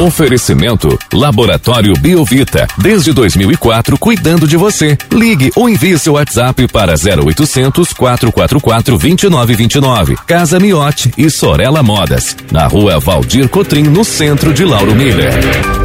Oferecimento 0.00 0.98
Laboratório 1.12 1.92
Biovita. 1.92 2.66
Desde 2.78 3.12
2004, 3.12 3.98
cuidando 3.98 4.48
de 4.48 4.56
você. 4.56 4.96
Ligue 5.12 5.52
ou 5.54 5.68
envie 5.68 5.98
seu 5.98 6.14
WhatsApp 6.14 6.66
para 6.68 6.94
0800 6.94 7.92
444 7.92 8.96
2929. 8.96 10.16
Casa 10.26 10.58
Miote 10.58 11.12
e 11.18 11.28
Sorella 11.28 11.82
Modas. 11.82 12.34
Na 12.50 12.66
rua 12.66 12.98
Valdir 12.98 13.46
Cotrim, 13.50 13.82
no 13.82 14.02
centro 14.02 14.54
de 14.54 14.64
Lauro 14.64 14.94
Miller. 14.94 15.34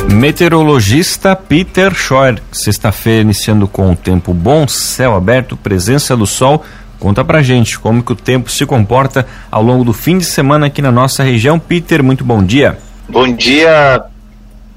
Meteorologista 0.10 1.36
Peter 1.36 1.94
Schor. 1.94 2.40
Sexta-feira 2.54 3.22
iniciando 3.22 3.68
com 3.68 3.92
o 3.92 3.98
tempo 3.98 4.34
bom, 4.34 4.66
céu 4.66 5.14
aberto, 5.14 5.58
presença 5.58 6.16
do 6.16 6.26
sol. 6.26 6.64
Conta 7.02 7.26
pra 7.26 7.44
gente 7.44 7.78
como 7.78 8.02
que 8.02 8.14
o 8.14 8.16
tempo 8.16 8.50
se 8.50 8.66
comporta 8.66 9.28
ao 9.52 9.62
longo 9.62 9.84
do 9.84 9.92
fim 9.92 10.18
de 10.18 10.24
semana 10.24 10.68
aqui 10.68 10.82
na 10.82 10.92
nossa 10.92 11.22
região. 11.22 11.60
Peter, 11.60 12.02
muito 12.02 12.24
bom 12.24 12.42
dia. 12.42 12.78
Bom 13.08 13.32
dia, 13.32 14.04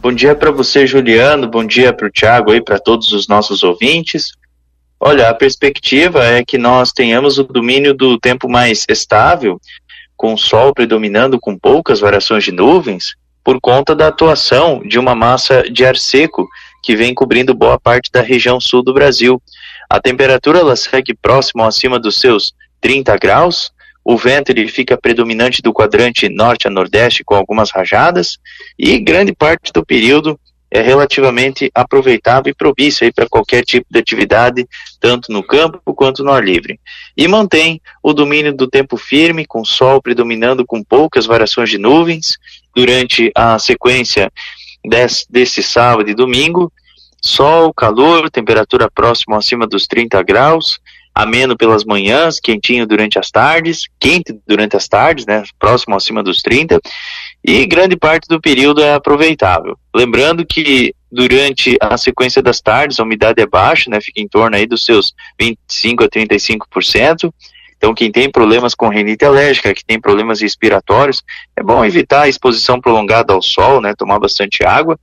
bom 0.01 0.13
dia 0.13 0.35
para 0.35 0.51
você, 0.51 0.87
Juliano. 0.87 1.49
Bom 1.49 1.65
dia 1.65 1.93
para 1.93 2.07
o 2.07 2.11
Thiago 2.11 2.55
e 2.55 2.61
para 2.61 2.79
todos 2.79 3.13
os 3.13 3.29
nossos 3.29 3.63
ouvintes. 3.63 4.33
Olha, 5.01 5.29
a 5.29 5.35
perspectiva 5.35 6.25
é 6.25 6.45
que 6.45 6.59
nós 6.59 6.93
tenhamos 6.93 7.39
o 7.39 7.45
domínio 7.45 7.95
do 7.95 8.19
tempo 8.19 8.49
mais 8.49 8.85
estável, 8.89 9.61
com 10.17 10.35
o 10.35 10.39
sol 10.39 10.73
predominando 10.75 11.39
com 11.39 11.57
poucas 11.57 12.01
variações 12.01 12.45
de 12.45 12.53
nuvens, 12.53 13.15
por 13.45 13.61
conta 13.61 13.95
da 13.95 14.09
atuação 14.09 14.81
de 14.85 14.99
uma 14.99 15.15
massa 15.15 15.63
de 15.71 15.85
ar 15.85 15.97
seco 15.97 16.49
que 16.83 16.97
vem 16.97 17.15
cobrindo 17.15 17.55
boa 17.55 17.79
parte 17.79 18.11
da 18.11 18.21
região 18.21 18.61
sul 18.61 18.83
do 18.83 18.93
Brasil. 18.93 19.41
A 19.89 20.01
temperatura 20.01 20.59
ela 20.59 20.77
segue 20.77 21.15
próximo 21.15 21.63
acima 21.65 21.99
dos 21.99 22.21
seus 22.21 22.53
30 22.81 23.17
graus, 23.19 23.71
o 24.09 24.17
vento 24.17 24.49
ele 24.49 24.67
fica 24.69 24.97
predominante 24.97 25.61
do 25.61 25.71
quadrante 25.71 26.31
norte 26.31 26.67
a 26.67 26.71
nordeste 26.71 27.23
com 27.23 27.35
algumas 27.35 27.71
rajadas 27.71 28.39
e 28.79 28.99
grande 28.99 29.35
parte 29.35 29.71
do 29.71 29.85
período 29.85 30.41
é 30.71 30.81
relativamente 30.81 31.71
aproveitável 31.75 32.51
e 32.51 32.55
propício 32.55 33.13
para 33.13 33.29
qualquer 33.29 33.63
tipo 33.67 33.87
de 33.91 33.99
atividade, 33.99 34.67
tanto 34.99 35.31
no 35.31 35.43
campo 35.43 35.95
quanto 35.95 36.25
no 36.25 36.33
ar 36.33 36.43
livre. 36.43 36.81
E 37.15 37.29
mantém 37.29 37.83
o 38.03 38.15
domínio 38.15 38.55
do 38.55 38.67
tempo 38.67 38.97
firme, 38.97 39.45
com 39.45 39.63
sol 39.63 40.01
predominando 40.01 40.65
com 40.67 40.83
poucas 40.83 41.27
variações 41.27 41.69
de 41.69 41.77
nuvens 41.77 42.39
durante 42.75 43.31
a 43.35 43.59
sequência 43.59 44.33
desse 45.29 45.63
sábado 45.63 46.09
e 46.09 46.15
domingo. 46.15 46.73
Sol, 47.21 47.75
calor, 47.75 48.31
temperatura 48.31 48.91
próxima 48.91 49.37
acima 49.37 49.67
dos 49.67 49.87
30 49.87 50.23
graus, 50.23 50.79
ameno 51.19 51.57
pelas 51.57 51.85
manhãs, 51.85 52.39
quentinho 52.39 52.87
durante 52.87 53.19
as 53.19 53.29
tardes, 53.29 53.89
quente 53.99 54.39
durante 54.47 54.77
as 54.77 54.87
tardes, 54.87 55.27
né, 55.27 55.43
próximo 55.59 55.97
acima 55.97 56.23
dos 56.23 56.41
30, 56.41 56.81
e 57.45 57.67
grande 57.67 57.97
parte 57.97 58.29
do 58.29 58.41
período 58.41 58.81
é 58.81 58.95
aproveitável. 58.95 59.77
Lembrando 59.93 60.47
que 60.47 60.95
durante 61.11 61.77
a 61.81 61.99
sequência 61.99 62.41
das 62.41 62.61
tardes 62.61 63.01
a 63.01 63.03
umidade 63.03 63.43
é 63.43 63.47
baixa, 63.47 63.91
né, 63.91 64.01
fica 64.01 64.21
em 64.21 64.29
torno 64.29 64.55
aí 64.55 64.65
dos 64.65 64.85
seus 64.85 65.13
25 65.41 66.05
a 66.05 66.09
35%. 66.09 67.33
Então, 67.77 67.93
quem 67.95 68.13
tem 68.13 68.31
problemas 68.31 68.73
com 68.73 68.89
rinite 68.89 69.25
alérgica, 69.25 69.75
que 69.75 69.85
tem 69.85 70.01
problemas 70.01 70.41
respiratórios, 70.41 71.25
é 71.57 71.65
bom 71.65 71.85
evitar 71.85 72.23
a 72.23 72.29
exposição 72.29 72.81
prolongada 72.81 73.33
ao 73.33 73.43
sol, 73.43 73.81
né, 73.81 73.93
tomar 73.93 74.21
bastante 74.21 74.65
água. 74.65 74.97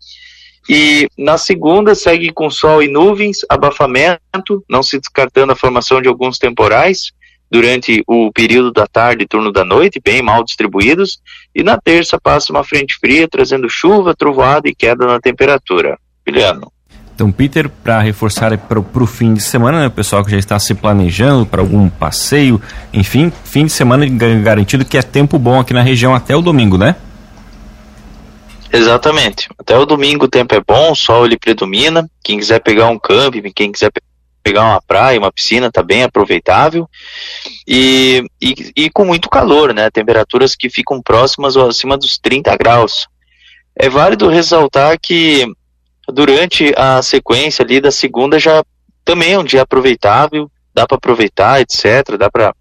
E 0.67 1.08
na 1.17 1.38
segunda 1.38 1.94
segue 1.94 2.31
com 2.31 2.49
sol 2.49 2.81
e 2.81 2.88
nuvens, 2.88 3.39
abafamento, 3.49 4.63
não 4.69 4.81
se 4.81 4.99
descartando 4.99 5.52
a 5.52 5.55
formação 5.55 6.02
de 6.02 6.08
alguns 6.08 6.39
temporais 6.39 7.11
durante 7.52 8.03
o 8.08 8.31
período 8.31 8.71
da 8.71 8.88
tarde 8.88 9.23
e 9.23 9.27
turno 9.27 9.52
da 9.52 9.63
noite, 9.63 10.02
bem 10.03 10.21
mal 10.21 10.43
distribuídos. 10.43 11.19
E 11.53 11.63
na 11.63 11.77
terça 11.77 12.19
passa 12.19 12.52
uma 12.52 12.63
frente 12.63 12.97
fria, 12.99 13.27
trazendo 13.27 13.69
chuva, 13.69 14.16
trovoada 14.16 14.67
e 14.67 14.75
queda 14.75 15.05
na 15.05 15.19
temperatura. 15.19 15.97
Juliano. 16.27 16.71
Então, 17.13 17.31
Peter, 17.31 17.69
para 17.69 18.02
reforçar 18.02 18.58
para 18.58 18.77
o 18.77 19.08
fim 19.08 19.33
de 19.33 19.42
semana, 19.42 19.80
né, 19.80 19.87
o 19.87 19.92
pessoal 19.92 20.25
que 20.25 20.31
já 20.31 20.37
está 20.37 20.59
se 20.59 20.73
planejando 20.73 21.45
para 21.45 21.61
algum 21.61 21.87
passeio, 21.87 22.61
enfim, 22.92 23.31
fim 23.45 23.65
de 23.65 23.71
semana 23.71 24.05
garantido 24.05 24.83
que 24.83 24.98
é 24.98 25.02
tempo 25.02 25.39
bom 25.39 25.58
aqui 25.58 25.73
na 25.73 25.81
região 25.81 26.14
até 26.14 26.36
o 26.36 26.42
domingo, 26.42 26.77
né? 26.77 26.98
Exatamente. 28.75 29.47
Até 29.58 29.77
o 29.77 29.86
domingo 29.86 30.25
o 30.25 30.30
tempo 30.30 30.53
é 30.53 30.59
bom, 30.59 30.91
o 30.91 30.95
sol 30.95 31.25
ele 31.25 31.37
predomina. 31.37 32.09
Quem 32.21 32.37
quiser 32.37 32.59
pegar 32.59 32.89
um 32.89 32.99
camping, 32.99 33.52
quem 33.55 33.71
quiser 33.71 33.89
pegar 34.43 34.63
uma 34.63 34.81
praia, 34.81 35.17
uma 35.17 35.31
piscina, 35.31 35.71
tá 35.71 35.81
bem 35.81 36.03
aproveitável. 36.03 36.87
E, 37.65 38.25
e, 38.41 38.53
e 38.75 38.89
com 38.89 39.05
muito 39.05 39.30
calor, 39.30 39.73
né? 39.73 39.89
Temperaturas 39.89 40.55
que 40.58 40.69
ficam 40.69 41.02
próximas 41.02 41.55
ou 41.55 41.69
acima 41.69 41.97
dos 41.97 42.17
30 42.17 42.55
graus. 42.58 43.08
É 43.77 43.87
válido 43.87 44.27
ressaltar 44.27 44.99
que 45.02 45.45
durante 46.09 46.73
a 46.77 47.02
sequência 47.02 47.63
ali 47.63 47.80
da 47.80 47.92
segunda 47.92 48.37
já 48.37 48.61
também 49.05 49.33
é 49.33 49.39
um 49.39 49.43
dia 49.43 49.61
aproveitável, 49.61 50.52
dá 50.73 50.86
para 50.86 50.97
aproveitar, 50.97 51.61
etc. 51.61 52.17
Dá 52.19 52.30
para 52.30 52.53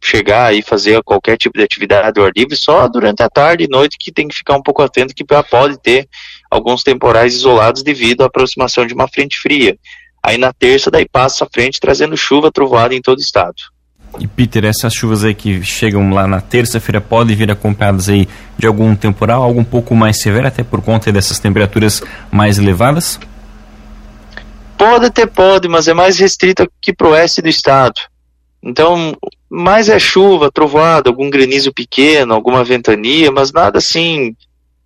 chegar 0.00 0.54
e 0.54 0.62
fazer 0.62 1.02
qualquer 1.02 1.36
tipo 1.36 1.58
de 1.58 1.64
atividade 1.64 2.18
ao 2.18 2.26
ar 2.26 2.32
livre, 2.36 2.56
só 2.56 2.88
durante 2.88 3.22
a 3.22 3.28
tarde 3.28 3.64
e 3.64 3.68
noite 3.68 3.96
que 3.98 4.12
tem 4.12 4.28
que 4.28 4.36
ficar 4.36 4.56
um 4.56 4.62
pouco 4.62 4.82
atento 4.82 5.14
que 5.14 5.24
pode 5.24 5.78
ter 5.78 6.08
alguns 6.50 6.82
temporais 6.82 7.34
isolados 7.34 7.82
devido 7.82 8.22
à 8.22 8.26
aproximação 8.26 8.86
de 8.86 8.94
uma 8.94 9.08
frente 9.08 9.38
fria. 9.38 9.76
Aí 10.22 10.38
na 10.38 10.52
terça 10.52 10.90
daí 10.90 11.06
passa 11.10 11.44
a 11.44 11.48
frente 11.52 11.80
trazendo 11.80 12.16
chuva 12.16 12.50
trovoada 12.50 12.94
em 12.94 13.00
todo 13.00 13.18
o 13.18 13.22
estado. 13.22 13.56
E 14.18 14.26
Peter, 14.26 14.64
essas 14.64 14.94
chuvas 14.94 15.22
aí 15.22 15.34
que 15.34 15.62
chegam 15.62 16.10
lá 16.10 16.26
na 16.26 16.40
terça-feira 16.40 17.00
podem 17.00 17.36
vir 17.36 17.50
acompanhadas 17.50 18.08
aí 18.08 18.26
de 18.56 18.66
algum 18.66 18.96
temporal, 18.96 19.42
algo 19.42 19.60
um 19.60 19.64
pouco 19.64 19.94
mais 19.94 20.20
severo, 20.20 20.46
até 20.46 20.64
por 20.64 20.82
conta 20.82 21.12
dessas 21.12 21.38
temperaturas 21.38 22.02
mais 22.30 22.58
elevadas? 22.58 23.20
Pode 24.78 25.10
ter, 25.10 25.26
pode, 25.26 25.68
mas 25.68 25.88
é 25.88 25.94
mais 25.94 26.18
restrito 26.18 26.62
aqui 26.62 26.92
para 26.92 27.08
o 27.08 27.10
oeste 27.10 27.42
do 27.42 27.48
estado. 27.48 28.00
Então, 28.62 29.16
mais 29.50 29.88
é 29.88 29.98
chuva, 29.98 30.50
trovoada, 30.50 31.08
algum 31.08 31.30
granizo 31.30 31.72
pequeno, 31.72 32.34
alguma 32.34 32.62
ventania, 32.62 33.30
mas 33.32 33.52
nada 33.52 33.78
assim, 33.78 34.34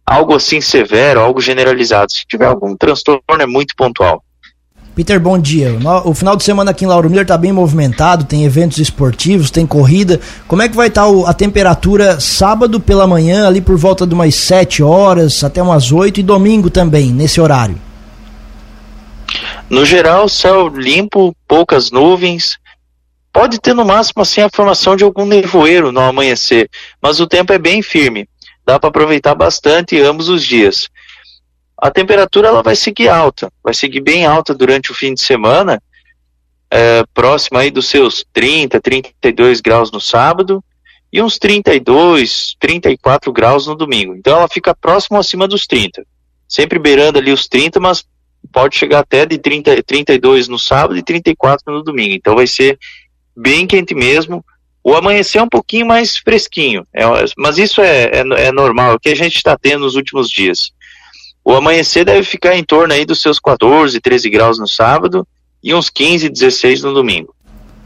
algo 0.06 0.34
assim 0.34 0.60
severo, 0.60 1.20
algo 1.20 1.40
generalizado. 1.40 2.12
Se 2.12 2.26
tiver 2.26 2.46
algum 2.46 2.76
transtorno, 2.76 3.22
é 3.40 3.46
muito 3.46 3.74
pontual. 3.76 4.22
Peter, 4.94 5.18
bom 5.18 5.38
dia. 5.38 5.74
O 6.04 6.12
final 6.12 6.36
de 6.36 6.44
semana 6.44 6.70
aqui 6.70 6.84
em 6.84 6.88
Lauro 6.88 7.08
Miller 7.08 7.22
está 7.22 7.38
bem 7.38 7.50
movimentado, 7.50 8.24
tem 8.24 8.44
eventos 8.44 8.76
esportivos, 8.76 9.50
tem 9.50 9.66
corrida. 9.66 10.20
Como 10.46 10.60
é 10.60 10.68
que 10.68 10.76
vai 10.76 10.88
estar 10.88 11.06
tá 11.06 11.30
a 11.30 11.32
temperatura 11.32 12.20
sábado 12.20 12.78
pela 12.78 13.06
manhã, 13.06 13.46
ali 13.46 13.62
por 13.62 13.78
volta 13.78 14.06
de 14.06 14.12
umas 14.12 14.34
7 14.34 14.82
horas 14.82 15.42
até 15.42 15.62
umas 15.62 15.92
8 15.92 16.20
e 16.20 16.22
domingo 16.22 16.68
também, 16.68 17.10
nesse 17.10 17.40
horário? 17.40 17.76
No 19.70 19.86
geral, 19.86 20.28
céu 20.28 20.68
limpo, 20.68 21.34
poucas 21.48 21.90
nuvens, 21.90 22.58
Pode 23.32 23.58
ter 23.58 23.74
no 23.74 23.84
máximo 23.84 24.22
assim 24.22 24.42
a 24.42 24.50
formação 24.50 24.94
de 24.94 25.04
algum 25.04 25.24
nevoeiro 25.24 25.90
no 25.90 26.00
amanhecer, 26.00 26.68
mas 27.00 27.18
o 27.18 27.26
tempo 27.26 27.52
é 27.52 27.58
bem 27.58 27.80
firme. 27.80 28.28
Dá 28.64 28.78
para 28.78 28.90
aproveitar 28.90 29.34
bastante 29.34 29.98
ambos 30.00 30.28
os 30.28 30.44
dias. 30.44 30.88
A 31.76 31.90
temperatura 31.90 32.48
ela 32.48 32.62
vai 32.62 32.76
seguir 32.76 33.08
alta, 33.08 33.50
vai 33.64 33.74
seguir 33.74 34.00
bem 34.00 34.26
alta 34.26 34.54
durante 34.54 34.92
o 34.92 34.94
fim 34.94 35.14
de 35.14 35.22
semana, 35.22 35.82
é, 36.70 37.04
próxima 37.12 37.60
aí 37.60 37.70
dos 37.70 37.86
seus 37.86 38.24
30, 38.32 38.80
32 38.80 39.60
graus 39.60 39.90
no 39.90 40.00
sábado 40.00 40.62
e 41.12 41.20
uns 41.20 41.38
32, 41.38 42.56
34 42.58 43.32
graus 43.32 43.66
no 43.66 43.74
domingo. 43.74 44.14
Então 44.14 44.38
ela 44.38 44.48
fica 44.48 44.74
próximo 44.74 45.18
acima 45.18 45.48
dos 45.48 45.66
30. 45.66 46.04
Sempre 46.48 46.78
beirando 46.78 47.18
ali 47.18 47.32
os 47.32 47.48
30, 47.48 47.80
mas 47.80 48.04
pode 48.50 48.76
chegar 48.76 49.00
até 49.00 49.26
de 49.26 49.38
30, 49.38 49.82
32 49.82 50.48
no 50.48 50.58
sábado 50.58 50.96
e 50.96 51.02
34 51.02 51.72
no 51.72 51.82
domingo. 51.82 52.14
Então 52.14 52.34
vai 52.34 52.46
ser 52.46 52.78
bem 53.36 53.66
quente 53.66 53.94
mesmo. 53.94 54.44
O 54.84 54.94
amanhecer 54.94 55.38
é 55.38 55.42
um 55.42 55.48
pouquinho 55.48 55.86
mais 55.86 56.16
fresquinho, 56.16 56.84
é, 56.92 57.04
mas 57.36 57.56
isso 57.56 57.80
é, 57.80 58.04
é, 58.06 58.46
é 58.46 58.52
normal, 58.52 58.90
é 58.90 58.94
o 58.94 58.98
que 58.98 59.10
a 59.10 59.14
gente 59.14 59.36
está 59.36 59.56
tendo 59.56 59.82
nos 59.82 59.94
últimos 59.94 60.28
dias. 60.28 60.72
O 61.44 61.52
amanhecer 61.54 62.04
deve 62.04 62.24
ficar 62.24 62.56
em 62.56 62.64
torno 62.64 62.92
aí 62.92 63.04
dos 63.04 63.20
seus 63.22 63.38
14, 63.38 64.00
13 64.00 64.30
graus 64.30 64.58
no 64.58 64.66
sábado 64.66 65.26
e 65.62 65.74
uns 65.74 65.88
15, 65.88 66.28
16 66.28 66.82
no 66.82 66.92
domingo. 66.92 67.34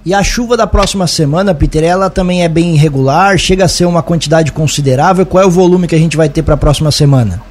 E 0.04 0.14
a 0.14 0.22
chuva 0.22 0.56
da 0.56 0.66
próxima 0.66 1.06
semana, 1.06 1.54
Peter, 1.54 1.82
ela 1.82 2.08
também 2.08 2.44
é 2.44 2.48
bem 2.48 2.74
irregular, 2.74 3.36
chega 3.38 3.64
a 3.64 3.68
ser 3.68 3.86
uma 3.86 4.02
quantidade 4.02 4.52
considerável. 4.52 5.26
Qual 5.26 5.42
é 5.42 5.46
o 5.46 5.50
volume 5.50 5.88
que 5.88 5.96
a 5.96 5.98
gente 5.98 6.16
vai 6.16 6.28
ter 6.28 6.42
para 6.42 6.54
a 6.54 6.56
próxima 6.56 6.92
semana? 6.92 7.42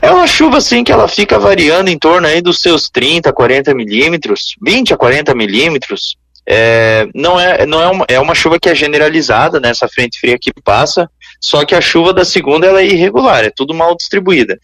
É 0.00 0.10
uma 0.10 0.26
chuva 0.26 0.58
assim 0.58 0.84
que 0.84 0.92
ela 0.92 1.08
fica 1.08 1.38
variando 1.38 1.88
em 1.88 1.98
torno 1.98 2.26
aí 2.26 2.40
dos 2.40 2.60
seus 2.60 2.88
30, 2.88 3.32
40 3.32 3.74
milímetros, 3.74 4.54
20 4.62 4.94
a 4.94 4.96
40 4.96 5.34
milímetros, 5.34 6.16
é, 6.46 7.06
não 7.14 7.38
é, 7.38 7.64
não 7.66 7.80
é, 7.80 7.88
uma, 7.88 8.04
é 8.08 8.20
uma 8.20 8.34
chuva 8.34 8.58
que 8.58 8.68
é 8.68 8.74
generalizada 8.74 9.60
nessa 9.60 9.88
frente 9.88 10.18
fria 10.18 10.38
que 10.38 10.52
passa, 10.64 11.08
só 11.40 11.64
que 11.64 11.74
a 11.74 11.80
chuva 11.80 12.12
da 12.12 12.24
segunda 12.24 12.66
ela 12.66 12.80
é 12.80 12.86
irregular, 12.86 13.44
é 13.44 13.50
tudo 13.50 13.74
mal 13.74 13.96
distribuída. 13.96 14.58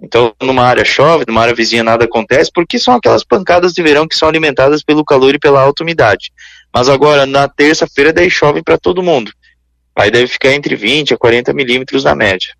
Então, 0.00 0.34
numa 0.42 0.64
área 0.64 0.84
chove, 0.84 1.24
numa 1.28 1.42
área 1.42 1.54
vizinha 1.54 1.84
nada 1.84 2.06
acontece, 2.06 2.50
porque 2.52 2.76
são 2.76 2.94
aquelas 2.94 3.22
pancadas 3.22 3.72
de 3.72 3.82
verão 3.82 4.08
que 4.08 4.16
são 4.16 4.28
alimentadas 4.28 4.82
pelo 4.82 5.04
calor 5.04 5.32
e 5.32 5.38
pela 5.38 5.60
alta 5.62 5.84
umidade. 5.84 6.32
Mas 6.74 6.88
agora, 6.88 7.24
na 7.24 7.46
terça-feira, 7.46 8.12
daí 8.12 8.28
chove 8.28 8.62
para 8.64 8.76
todo 8.76 9.02
mundo. 9.02 9.30
Aí 9.94 10.10
deve 10.10 10.26
ficar 10.26 10.52
entre 10.52 10.74
20 10.74 11.14
a 11.14 11.16
40 11.16 11.52
milímetros 11.52 12.02
na 12.02 12.16
média. 12.16 12.52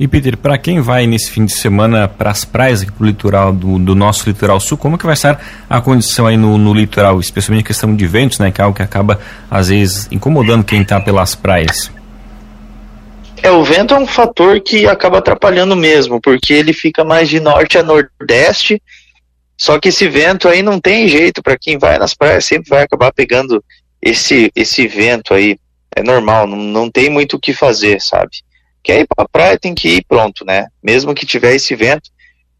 E 0.00 0.08
Peter, 0.08 0.34
para 0.34 0.56
quem 0.56 0.80
vai 0.80 1.06
nesse 1.06 1.30
fim 1.30 1.44
de 1.44 1.52
semana 1.52 2.08
para 2.08 2.30
as 2.30 2.42
praias 2.42 2.80
aqui 2.80 2.90
pro 2.90 3.04
litoral 3.04 3.52
do, 3.52 3.78
do, 3.78 3.94
nosso 3.94 4.26
litoral 4.26 4.58
sul, 4.58 4.78
como 4.78 4.96
que 4.96 5.04
vai 5.04 5.12
estar 5.12 5.38
a 5.68 5.78
condição 5.78 6.26
aí 6.26 6.38
no, 6.38 6.56
no 6.56 6.72
litoral, 6.72 7.20
especialmente 7.20 7.64
a 7.64 7.66
questão 7.66 7.94
de 7.94 8.06
ventos, 8.06 8.38
né, 8.38 8.50
que 8.50 8.62
é 8.62 8.64
algo 8.64 8.74
que 8.74 8.82
acaba 8.82 9.20
às 9.50 9.68
vezes 9.68 10.08
incomodando 10.10 10.64
quem 10.64 10.80
está 10.80 10.98
pelas 10.98 11.34
praias? 11.34 11.92
É, 13.42 13.50
o 13.50 13.62
vento 13.62 13.92
é 13.92 13.98
um 13.98 14.06
fator 14.06 14.58
que 14.62 14.86
acaba 14.86 15.18
atrapalhando 15.18 15.76
mesmo, 15.76 16.18
porque 16.18 16.54
ele 16.54 16.72
fica 16.72 17.04
mais 17.04 17.28
de 17.28 17.38
norte 17.38 17.76
a 17.76 17.82
nordeste, 17.82 18.82
só 19.54 19.78
que 19.78 19.90
esse 19.90 20.08
vento 20.08 20.48
aí 20.48 20.62
não 20.62 20.80
tem 20.80 21.08
jeito, 21.08 21.42
para 21.42 21.58
quem 21.58 21.76
vai 21.76 21.98
nas 21.98 22.14
praias 22.14 22.46
sempre 22.46 22.70
vai 22.70 22.84
acabar 22.84 23.12
pegando 23.12 23.62
esse, 24.00 24.50
esse 24.56 24.88
vento 24.88 25.34
aí. 25.34 25.58
É 25.94 26.02
normal, 26.02 26.46
não, 26.46 26.56
não 26.56 26.90
tem 26.90 27.10
muito 27.10 27.36
o 27.36 27.40
que 27.40 27.52
fazer, 27.52 28.00
sabe? 28.00 28.30
Quer 28.82 29.00
ir 29.00 29.06
pra 29.06 29.28
praia, 29.28 29.58
tem 29.58 29.74
que 29.74 29.88
ir 29.96 30.04
pronto, 30.06 30.44
né? 30.44 30.66
Mesmo 30.82 31.14
que 31.14 31.26
tiver 31.26 31.54
esse 31.54 31.74
vento. 31.74 32.10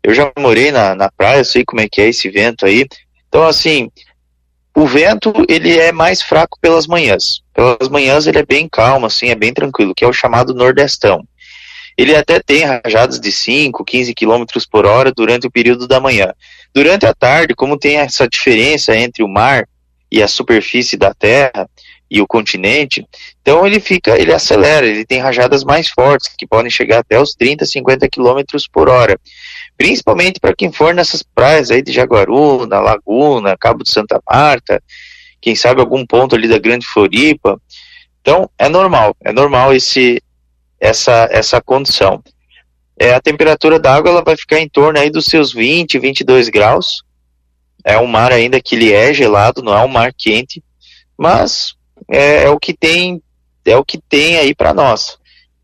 Eu 0.02 0.14
já 0.14 0.30
morei 0.38 0.70
na, 0.70 0.94
na 0.94 1.10
praia, 1.10 1.44
sei 1.44 1.64
como 1.64 1.80
é 1.80 1.88
que 1.88 2.00
é 2.00 2.08
esse 2.08 2.28
vento 2.28 2.64
aí. 2.64 2.86
Então, 3.28 3.46
assim, 3.46 3.90
o 4.74 4.86
vento, 4.86 5.32
ele 5.48 5.78
é 5.78 5.92
mais 5.92 6.22
fraco 6.22 6.58
pelas 6.60 6.86
manhãs. 6.86 7.42
Pelas 7.52 7.88
manhãs 7.88 8.26
ele 8.26 8.38
é 8.38 8.46
bem 8.46 8.68
calmo, 8.68 9.06
assim, 9.06 9.28
é 9.28 9.34
bem 9.34 9.52
tranquilo, 9.52 9.94
que 9.94 10.04
é 10.04 10.08
o 10.08 10.12
chamado 10.12 10.54
nordestão. 10.54 11.26
Ele 11.96 12.16
até 12.16 12.40
tem 12.40 12.64
rajadas 12.64 13.20
de 13.20 13.30
5, 13.30 13.84
15 13.84 14.14
km 14.14 14.44
por 14.70 14.86
hora 14.86 15.12
durante 15.12 15.46
o 15.46 15.50
período 15.50 15.86
da 15.86 16.00
manhã. 16.00 16.32
Durante 16.72 17.04
a 17.04 17.12
tarde, 17.12 17.54
como 17.54 17.78
tem 17.78 17.98
essa 17.98 18.28
diferença 18.28 18.96
entre 18.96 19.22
o 19.22 19.28
mar 19.28 19.68
e 20.10 20.22
a 20.22 20.28
superfície 20.28 20.96
da 20.96 21.12
terra, 21.12 21.68
e 22.10 22.20
o 22.20 22.26
continente, 22.26 23.06
então 23.40 23.64
ele 23.64 23.78
fica, 23.78 24.18
ele 24.18 24.32
acelera, 24.32 24.84
ele 24.84 25.04
tem 25.06 25.20
rajadas 25.20 25.62
mais 25.62 25.88
fortes, 25.88 26.28
que 26.36 26.46
podem 26.46 26.70
chegar 26.70 26.98
até 26.98 27.20
os 27.20 27.34
30, 27.34 27.64
50 27.64 28.08
km 28.08 28.40
por 28.72 28.88
hora. 28.88 29.18
Principalmente 29.76 30.40
para 30.40 30.54
quem 30.54 30.72
for 30.72 30.92
nessas 30.92 31.22
praias 31.22 31.70
aí 31.70 31.80
de 31.80 31.92
Jaguaruna, 31.92 32.80
Laguna, 32.80 33.56
Cabo 33.56 33.84
de 33.84 33.90
Santa 33.90 34.20
Marta, 34.28 34.82
quem 35.40 35.54
sabe 35.54 35.80
algum 35.80 36.04
ponto 36.04 36.34
ali 36.34 36.48
da 36.48 36.58
Grande 36.58 36.86
Floripa. 36.86 37.60
Então, 38.20 38.50
é 38.58 38.68
normal, 38.68 39.16
é 39.24 39.32
normal 39.32 39.72
esse, 39.72 40.20
essa, 40.80 41.28
essa 41.30 41.60
condição. 41.60 42.22
É, 42.98 43.14
a 43.14 43.20
temperatura 43.20 43.78
da 43.78 43.94
água 43.94 44.10
ela 44.10 44.22
vai 44.22 44.36
ficar 44.36 44.60
em 44.60 44.68
torno 44.68 44.98
aí 44.98 45.10
dos 45.10 45.26
seus 45.26 45.52
20, 45.52 45.98
22 45.98 46.48
graus. 46.48 47.02
É 47.84 47.96
um 47.98 48.06
mar 48.06 48.32
ainda 48.32 48.60
que 48.60 48.74
ele 48.74 48.92
é 48.92 49.14
gelado, 49.14 49.62
não 49.62 49.72
é 49.72 49.82
um 49.82 49.88
mar 49.88 50.12
quente, 50.12 50.62
mas 51.16 51.74
é, 52.10 52.44
é 52.44 52.50
o 52.50 52.58
que 52.58 52.74
tem 52.74 53.22
é 53.64 53.76
o 53.76 53.84
que 53.84 53.98
tem 54.08 54.36
aí 54.36 54.54
para 54.54 54.74
nós. 54.74 55.18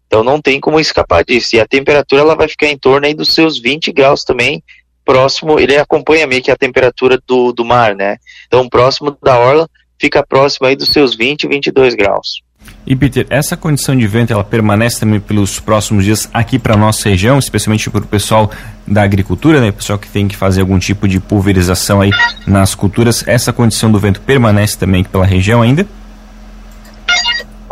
Então 0.07 0.23
não 0.23 0.41
tem 0.41 0.61
como 0.61 0.79
escapar 0.79 1.25
disso. 1.25 1.57
E 1.57 1.61
a 1.61 1.67
temperatura 1.67 2.23
ela 2.23 2.37
vai 2.37 2.47
ficar 2.49 2.69
em 2.69 2.79
torno 2.79 3.07
aí 3.07 3.15
dos 3.15 3.35
seus 3.35 3.59
20 3.59 3.91
graus 3.93 4.23
também, 4.23 4.63
próximo, 5.05 5.59
ele 5.59 5.77
acompanha 5.77 6.27
meio 6.27 6.43
que 6.43 6.51
a 6.51 6.57
temperatura 6.57 7.19
do, 7.27 7.53
do 7.53 7.65
mar, 7.65 7.95
né? 7.95 8.17
Então 8.47 8.69
próximo 8.69 9.17
da 9.23 9.39
orla 9.39 9.69
fica 9.99 10.25
próximo 10.27 10.67
aí 10.67 10.77
dos 10.77 10.93
seus 10.93 11.15
20, 11.17 11.49
22 11.49 11.95
graus. 11.95 12.43
E 12.87 12.95
Peter, 12.95 13.27
essa 13.31 13.57
condição 13.57 13.97
de 13.97 14.07
vento 14.07 14.33
ela 14.33 14.45
permanece 14.45 15.01
também 15.01 15.21
pelos 15.21 15.59
próximos 15.61 16.05
dias 16.05 16.29
aqui 16.33 16.59
para 16.59 16.77
nossa 16.77 17.09
região, 17.09 17.39
especialmente 17.39 17.89
para 17.91 18.01
o 18.01 18.07
pessoal 18.07 18.51
da 18.87 19.03
agricultura, 19.03 19.61
né? 19.61 19.73
Pessoal 19.73 19.99
que 19.99 20.09
tem 20.09 20.29
que 20.29 20.37
fazer 20.37 20.61
algum 20.61 20.79
tipo 20.79 21.09
de 21.09 21.19
pulverização 21.21 22.01
aí 22.01 22.11
nas 22.47 22.75
culturas. 22.75 23.27
Essa 23.27 23.53
condição 23.53 23.91
do 23.91 23.99
vento 23.99 24.21
permanece 24.21 24.79
também 24.79 25.03
pela 25.03 25.27
região 25.27 25.63
ainda? 25.63 25.87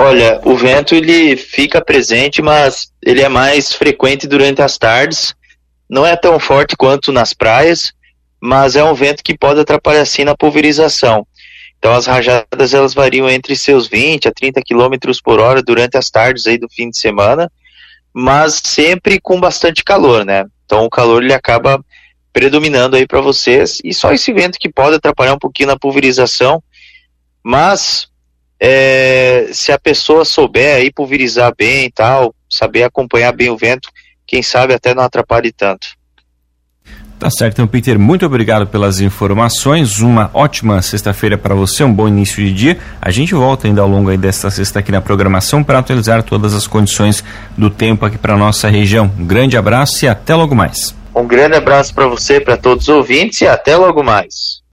Olha, 0.04 0.38
o 0.44 0.54
vento 0.54 0.94
ele 0.94 1.34
fica 1.34 1.82
presente, 1.82 2.42
mas 2.42 2.92
ele 3.02 3.22
é 3.22 3.28
mais 3.28 3.72
frequente 3.72 4.26
durante 4.26 4.60
as 4.60 4.76
tardes. 4.76 5.34
Não 5.88 6.04
é 6.04 6.14
tão 6.14 6.38
forte 6.38 6.76
quanto 6.76 7.10
nas 7.10 7.32
praias, 7.32 7.90
mas 8.38 8.76
é 8.76 8.84
um 8.84 8.92
vento 8.92 9.24
que 9.24 9.34
pode 9.34 9.60
atrapalhar 9.60 10.04
sim 10.04 10.22
na 10.22 10.36
pulverização. 10.36 11.26
Então 11.78 11.94
as 11.94 12.04
rajadas 12.04 12.74
elas 12.74 12.92
variam 12.92 13.30
entre 13.30 13.56
seus 13.56 13.88
20 13.88 14.28
a 14.28 14.32
30 14.32 14.60
km 14.60 14.94
por 15.24 15.40
hora 15.40 15.62
durante 15.62 15.96
as 15.96 16.10
tardes 16.10 16.46
aí 16.46 16.58
do 16.58 16.68
fim 16.68 16.90
de 16.90 16.98
semana, 16.98 17.50
mas 18.12 18.60
sempre 18.62 19.18
com 19.18 19.40
bastante 19.40 19.82
calor, 19.82 20.22
né? 20.22 20.44
Então 20.66 20.84
o 20.84 20.90
calor 20.90 21.22
ele 21.22 21.32
acaba 21.32 21.82
predominando 22.30 22.94
aí 22.94 23.06
para 23.06 23.22
vocês 23.22 23.78
e 23.82 23.94
só 23.94 24.12
esse 24.12 24.30
vento 24.34 24.58
que 24.58 24.68
pode 24.68 24.96
atrapalhar 24.96 25.32
um 25.32 25.38
pouquinho 25.38 25.68
na 25.68 25.78
pulverização, 25.78 26.62
mas 27.42 28.12
é, 28.58 29.48
se 29.52 29.72
a 29.72 29.78
pessoa 29.78 30.24
souber 30.24 30.76
aí 30.76 30.90
pulverizar 30.90 31.52
bem 31.56 31.86
e 31.86 31.90
tal, 31.90 32.34
saber 32.48 32.82
acompanhar 32.84 33.32
bem 33.32 33.50
o 33.50 33.56
vento, 33.56 33.88
quem 34.26 34.42
sabe 34.42 34.74
até 34.74 34.94
não 34.94 35.02
atrapalhe 35.02 35.52
tanto. 35.52 35.88
Tá 37.18 37.30
certo, 37.30 37.54
então, 37.54 37.66
Peter, 37.66 37.98
muito 37.98 38.26
obrigado 38.26 38.66
pelas 38.66 39.00
informações. 39.00 40.00
Uma 40.00 40.30
ótima 40.34 40.82
sexta-feira 40.82 41.38
para 41.38 41.54
você, 41.54 41.82
um 41.84 41.92
bom 41.92 42.08
início 42.08 42.44
de 42.44 42.52
dia. 42.52 42.78
A 43.00 43.10
gente 43.10 43.34
volta 43.34 43.66
ainda 43.66 43.80
ao 43.80 43.88
longo 43.88 44.14
desta 44.16 44.50
sexta 44.50 44.80
aqui 44.80 44.92
na 44.92 45.00
programação 45.00 45.64
para 45.64 45.78
atualizar 45.78 46.22
todas 46.22 46.52
as 46.52 46.66
condições 46.66 47.24
do 47.56 47.70
tempo 47.70 48.04
aqui 48.04 48.18
para 48.18 48.36
nossa 48.36 48.68
região. 48.68 49.10
Um 49.18 49.24
grande 49.24 49.56
abraço 49.56 50.04
e 50.04 50.08
até 50.08 50.34
logo 50.34 50.54
mais. 50.54 50.94
Um 51.14 51.26
grande 51.26 51.54
abraço 51.54 51.94
para 51.94 52.06
você, 52.06 52.40
para 52.40 52.56
todos 52.56 52.88
os 52.88 52.94
ouvintes 52.94 53.40
e 53.40 53.46
até 53.46 53.76
logo 53.76 54.02
mais. 54.02 54.60